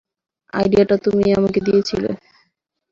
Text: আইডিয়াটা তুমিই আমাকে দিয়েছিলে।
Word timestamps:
আইডিয়াটা 0.53 0.95
তুমিই 1.03 1.31
আমাকে 1.33 1.59
দিয়েছিলে। 1.67 2.09